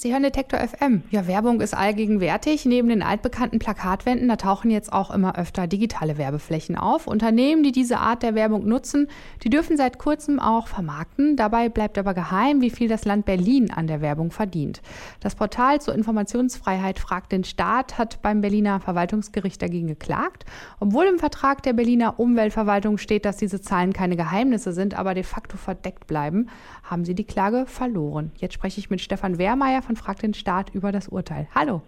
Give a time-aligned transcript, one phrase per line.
[0.00, 1.02] Sie hören Detektor FM.
[1.10, 2.64] Ja, Werbung ist allgegenwärtig.
[2.64, 7.08] Neben den altbekannten Plakatwänden, da tauchen jetzt auch immer öfter digitale Werbeflächen auf.
[7.08, 9.08] Unternehmen, die diese Art der Werbung nutzen,
[9.42, 11.34] die dürfen seit kurzem auch vermarkten.
[11.34, 14.82] Dabei bleibt aber geheim, wie viel das Land Berlin an der Werbung verdient.
[15.18, 20.44] Das Portal zur Informationsfreiheit Fragt den Staat hat beim Berliner Verwaltungsgericht dagegen geklagt.
[20.78, 25.24] Obwohl im Vertrag der Berliner Umweltverwaltung steht, dass diese Zahlen keine Geheimnisse sind, aber de
[25.24, 26.50] facto verdeckt bleiben,
[26.84, 28.30] haben sie die Klage verloren.
[28.36, 31.48] Jetzt spreche ich mit Stefan Wehrmeier von Frag den Staat über das Urteil.
[31.54, 31.80] Hallo.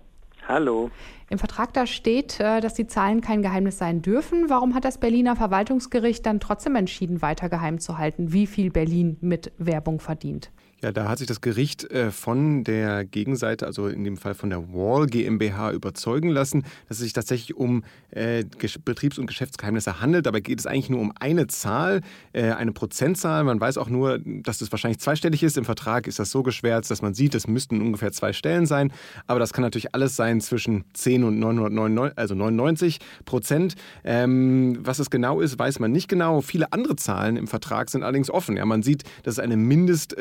[0.48, 0.90] Hallo.
[1.28, 4.48] Im Vertrag da steht, äh, dass die Zahlen kein Geheimnis sein dürfen.
[4.48, 9.18] Warum hat das Berliner Verwaltungsgericht dann trotzdem entschieden, weiter geheim zu halten, wie viel Berlin
[9.20, 10.50] mit Werbung verdient?
[10.82, 14.48] Ja, da hat sich das Gericht äh, von der Gegenseite, also in dem Fall von
[14.48, 18.44] der Wall GmbH, überzeugen lassen, dass es sich tatsächlich um äh,
[18.84, 20.24] Betriebs- und Geschäftsgeheimnisse handelt.
[20.24, 22.00] Dabei geht es eigentlich nur um eine Zahl,
[22.32, 23.44] äh, eine Prozentzahl.
[23.44, 25.58] Man weiß auch nur, dass das wahrscheinlich zweistellig ist.
[25.58, 28.90] Im Vertrag ist das so geschwärzt, dass man sieht, es müssten ungefähr zwei Stellen sein.
[29.26, 33.74] Aber das kann natürlich alles sein zwischen 10 und 999, also 99 Prozent.
[34.02, 36.40] Ähm, was es genau ist, weiß man nicht genau.
[36.40, 38.56] Viele andere Zahlen im Vertrag sind allerdings offen.
[38.56, 40.16] Ja, man sieht, dass es eine Mindest-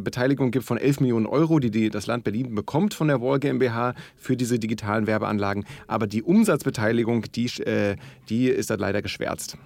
[0.00, 3.38] Beteiligung gibt von 11 Millionen Euro, die, die das Land Berlin bekommt von der Wall
[3.38, 5.64] GmbH für diese digitalen Werbeanlagen.
[5.86, 7.96] Aber die Umsatzbeteiligung, die, äh,
[8.28, 9.56] die ist da leider geschwärzt.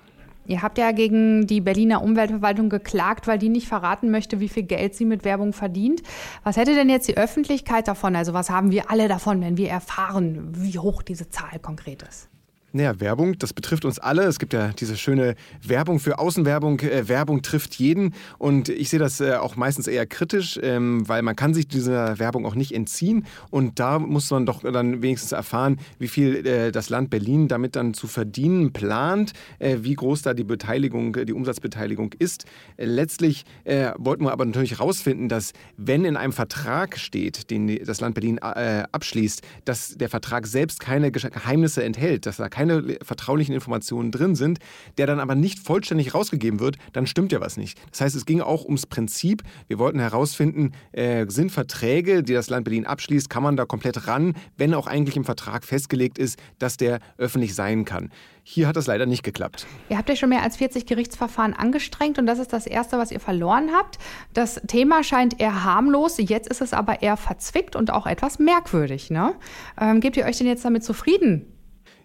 [0.47, 4.65] Ihr habt ja gegen die Berliner Umweltverwaltung geklagt, weil die nicht verraten möchte, wie viel
[4.65, 6.03] Geld sie mit Werbung verdient.
[6.42, 8.15] Was hätte denn jetzt die Öffentlichkeit davon?
[8.15, 12.29] Also was haben wir alle davon, wenn wir erfahren, wie hoch diese Zahl konkret ist?
[12.77, 14.25] Naja, Werbung, das betrifft uns alle.
[14.25, 16.80] Es gibt ja diese schöne Werbung für Außenwerbung.
[16.80, 18.14] Äh, Werbung trifft jeden.
[18.36, 22.19] Und ich sehe das äh, auch meistens eher kritisch, ähm, weil man kann sich dieser
[22.19, 23.27] Werbung auch nicht entziehen.
[23.52, 27.77] Und da muss man doch dann wenigstens erfahren, wie viel äh, das Land Berlin damit
[27.77, 32.45] dann zu verdienen plant, äh, wie groß da die Beteiligung, die Umsatzbeteiligung ist.
[32.77, 37.85] Äh, letztlich äh, wollten wir aber natürlich herausfinden, dass wenn in einem Vertrag steht, den
[37.85, 42.98] das Land Berlin abschließt, dass der Vertrag selbst keine Geheimnisse enthält, dass da keine keine
[43.02, 44.58] vertraulichen Informationen drin sind,
[44.98, 47.79] der dann aber nicht vollständig rausgegeben wird, dann stimmt ja was nicht.
[47.91, 49.42] Das heißt, es ging auch ums Prinzip.
[49.69, 54.07] Wir wollten herausfinden, äh, sind Verträge, die das Land Berlin abschließt, kann man da komplett
[54.07, 58.11] ran, wenn auch eigentlich im Vertrag festgelegt ist, dass der öffentlich sein kann.
[58.47, 59.67] Hier hat das leider nicht geklappt.
[59.89, 63.11] Ihr habt ja schon mehr als 40 Gerichtsverfahren angestrengt und das ist das erste, was
[63.11, 63.98] ihr verloren habt.
[64.35, 69.11] Das Thema scheint eher harmlos, jetzt ist es aber eher verzwickt und auch etwas merkwürdig.
[69.11, 69.35] Ne?
[69.80, 71.54] Ähm, gebt ihr euch denn jetzt damit zufrieden?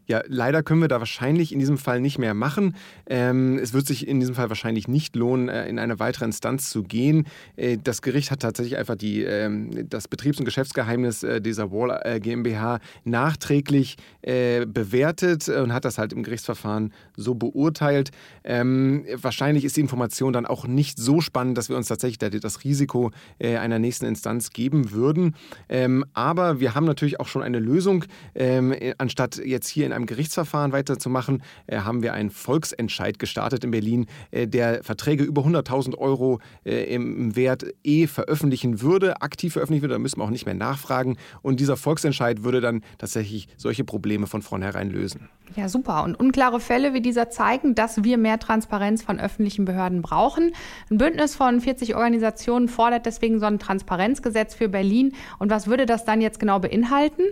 [0.09, 2.75] Ja, leider können wir da wahrscheinlich in diesem Fall nicht mehr machen.
[3.05, 6.71] Ähm, es wird sich in diesem Fall wahrscheinlich nicht lohnen, äh, in eine weitere Instanz
[6.71, 7.27] zu gehen.
[7.57, 9.51] Äh, das Gericht hat tatsächlich einfach die, äh,
[9.87, 15.99] das Betriebs- und Geschäftsgeheimnis äh, dieser Wall äh, GmbH nachträglich äh, bewertet und hat das
[15.99, 18.09] halt im Gerichtsverfahren so beurteilt.
[18.43, 22.63] Ähm, wahrscheinlich ist die Information dann auch nicht so spannend, dass wir uns tatsächlich das
[22.63, 25.35] Risiko einer nächsten Instanz geben würden.
[25.67, 29.98] Ähm, aber wir haben natürlich auch schon eine Lösung, ähm, anstatt jetzt hier in einem
[29.99, 35.43] einem Gerichtsverfahren weiterzumachen, äh, haben wir einen Volksentscheid gestartet in Berlin, äh, der Verträge über
[35.43, 39.95] 100.000 Euro äh, im Wert eh veröffentlichen würde, aktiv veröffentlichen würde.
[39.95, 41.17] Da müssen wir auch nicht mehr nachfragen.
[41.41, 45.29] Und dieser Volksentscheid würde dann tatsächlich solche Probleme von vornherein lösen.
[45.55, 46.03] Ja, super.
[46.03, 50.53] Und unklare Fälle wie dieser zeigen, dass wir mehr Transparenz von öffentlichen Behörden brauchen.
[50.89, 55.13] Ein Bündnis von 40 Organisationen fordert deswegen so ein Transparenzgesetz für Berlin.
[55.39, 57.23] Und was würde das dann jetzt genau beinhalten?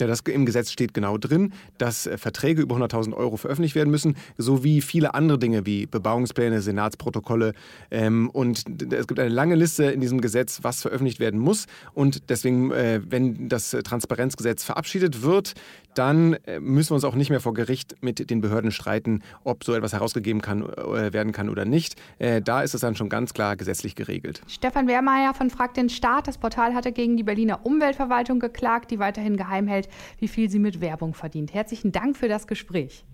[0.00, 3.90] Ja, das im Gesetz steht genau drin, dass äh, Verträge über 100.000 Euro veröffentlicht werden
[3.90, 7.52] müssen, sowie viele andere Dinge wie Bebauungspläne, Senatsprotokolle.
[7.90, 11.66] Ähm, und es gibt eine lange Liste in diesem Gesetz, was veröffentlicht werden muss.
[11.92, 15.54] Und deswegen, äh, wenn das Transparenzgesetz verabschiedet wird,
[15.94, 19.64] dann äh, müssen wir uns auch nicht mehr vor Gericht mit den Behörden streiten, ob
[19.64, 21.96] so etwas herausgegeben kann, äh, werden kann oder nicht.
[22.18, 24.42] Äh, da ist es dann schon ganz klar gesetzlich geregelt.
[24.46, 26.28] Stefan Wehrmeier von Frag den Staat.
[26.28, 29.83] Das Portal hatte gegen die Berliner Umweltverwaltung geklagt, die weiterhin geheim hält,
[30.18, 31.54] wie viel sie mit Werbung verdient.
[31.54, 33.04] Herzlichen Dank für das Gespräch.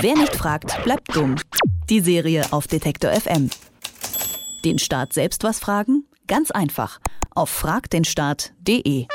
[0.00, 1.36] Wer nicht fragt, bleibt dumm.
[1.88, 3.50] Die Serie auf Detektor FM.
[4.64, 6.04] Den Staat selbst was fragen?
[6.26, 6.98] Ganz einfach.
[7.34, 9.06] Auf fragdenstaat.de.